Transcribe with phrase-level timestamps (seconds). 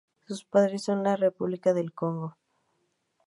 [0.25, 2.35] Sus padres son de la República del Congo.